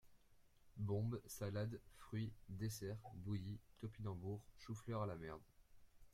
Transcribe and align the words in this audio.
Bombe, 0.77 1.21
salade, 1.27 1.79
fruits, 1.95 2.33
dessert, 2.49 2.97
bouilli, 3.17 3.59
topinambours, 3.77 4.41
choux-fleurs 4.57 5.03
à 5.03 5.05
la 5.05 5.15
merdre. 5.15 5.45